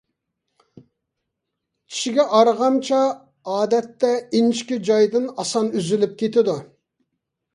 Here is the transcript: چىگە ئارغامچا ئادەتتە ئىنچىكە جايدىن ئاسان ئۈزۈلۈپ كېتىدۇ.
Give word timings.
چىگە 1.97 2.25
ئارغامچا 2.37 3.01
ئادەتتە 3.55 4.11
ئىنچىكە 4.39 4.81
جايدىن 4.89 5.29
ئاسان 5.43 5.69
ئۈزۈلۈپ 5.81 6.19
كېتىدۇ. 6.23 6.57